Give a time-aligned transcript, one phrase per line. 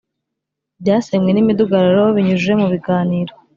[0.81, 3.33] byasenywe n imidugararo babinyujije mu biganiro